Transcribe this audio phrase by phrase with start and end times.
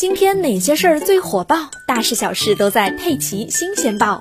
[0.00, 1.68] 今天哪些事儿最火爆？
[1.86, 4.18] 大事小事都在《佩奇新鲜报》。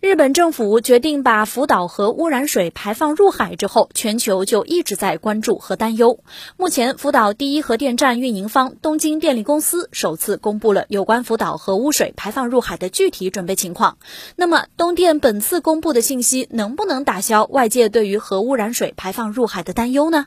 [0.00, 6.18] 日本政府决定把福岛核污染水排放入海之后，全球就一直在关注和担忧。
[6.56, 13.98] 目前，福岛第一核电站运营方东京电力公司首次公布了有关福岛核污水排放入海的具体准备情况。
[14.34, 20.26] 那么，东电本次公布的信息能不能打消外界对于核污染水排放入海的担忧呢？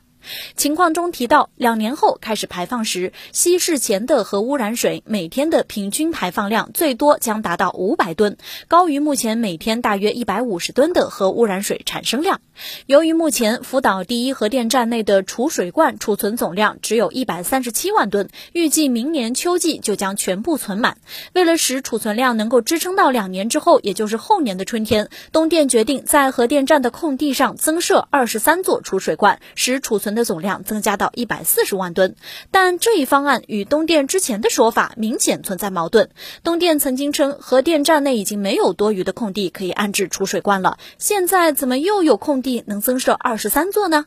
[0.56, 8.38] 情况中提到，两年后开始排放时，稀释前的核污染水每天的平均排放量最多将达到五百吨，
[8.68, 12.42] 高于目前每天大约一百五十吨的核污染水产生量。
[12.88, 20.98] 由于目前福岛第一核电站内的储水罐储存总量只有一百三十七万吨，预计明年秋季就将全部存满。
[21.34, 32.16] 为了使储存量能够支撑到两年之后，也就是后年的春天，东电决定在核电站的空地上增设二十三座储水罐，使储存存的总量增加到一百四十万吨。
[32.50, 36.12] 但这一方案与东电之前的说法明显存在矛盾。
[36.44, 44.06] 东电曾经称核电站内已经没有多余的空地可以安置储水罐了，现在怎么又有空地能增设二十三座呢？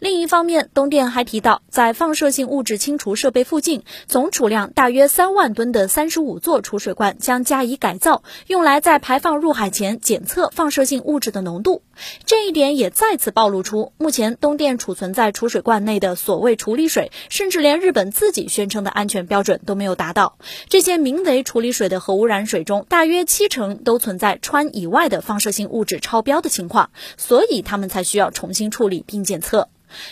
[0.00, 11.82] 另一方面，东电还提到，在放射性物质清除设备附近，总储量大约三万吨的三十五座储水罐将加以改造，用来在排放入海前检测放射性物质的浓度。
[12.24, 20.38] 这一点也再次暴露出，目前东电储存在储水罐内的所谓处理水，甚至连日本自己宣称的安全标准都没有达到。
[20.68, 29.57] 这些名为处理水的核污染水中，大约七成都存在氚以外的放射性物质超标的情况，所以他们才需要重新处理并检测。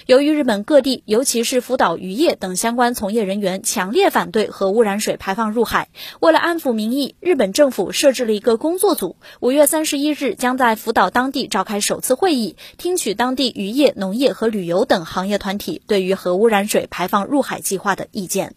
[0.06, 5.88] 由于日本各地，尤其是福岛渔业等相关从业人员强烈反对核污染水排放入海，
[6.20, 18.54] 为了安抚民意，日本政府设置了一个工作组，五月三十一日将在福岛当地召开首次会议，听取当地渔业、农业和旅游等行业团体对于核污染水排放入海计划的意见。